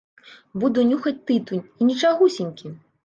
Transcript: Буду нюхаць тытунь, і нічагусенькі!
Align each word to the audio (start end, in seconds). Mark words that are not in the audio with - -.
Буду 0.61 0.85
нюхаць 0.91 1.23
тытунь, 1.27 1.63
і 1.79 1.91
нічагусенькі! 1.91 2.73